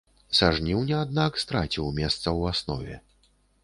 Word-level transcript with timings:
Са 0.37 0.47
жніўня, 0.59 0.97
аднак, 1.09 1.39
страціў 1.45 1.95
месца 2.01 2.23
ў 2.23 2.57
аснове. 2.57 3.03